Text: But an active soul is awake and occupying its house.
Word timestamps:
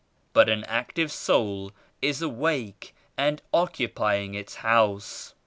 But 0.33 0.49
an 0.49 0.63
active 0.63 1.11
soul 1.11 1.73
is 2.01 2.23
awake 2.23 2.95
and 3.19 3.39
occupying 3.53 4.33
its 4.33 4.55
house. 4.55 5.35